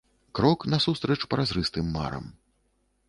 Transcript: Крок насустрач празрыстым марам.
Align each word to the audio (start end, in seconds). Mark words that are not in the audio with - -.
Крок 0.37 0.59
насустрач 0.71 1.21
празрыстым 1.33 1.85
марам. 1.99 2.25